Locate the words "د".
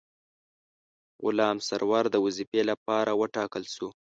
2.11-2.15